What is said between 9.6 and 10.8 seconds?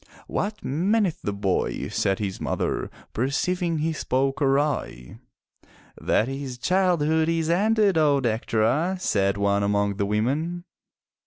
among the women.